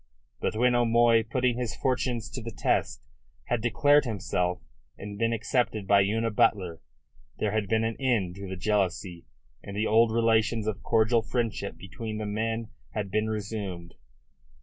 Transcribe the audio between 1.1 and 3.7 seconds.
putting his fortunes to the test, had